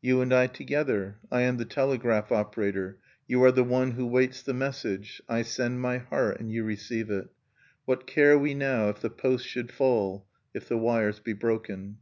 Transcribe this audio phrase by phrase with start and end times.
[0.00, 1.18] "You and I together....
[1.30, 5.20] I am the telegraph operator; you are the one who waits the message.
[5.28, 7.28] I send my heart, and you receive it.
[7.84, 11.98] What care we now if the posts should fall, if the wires be broken?"